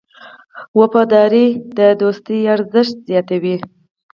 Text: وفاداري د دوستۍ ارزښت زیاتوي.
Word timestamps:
وفاداري 0.79 1.47
د 1.77 1.79
دوستۍ 2.01 2.39
ارزښت 2.55 2.95
زیاتوي. 3.09 3.55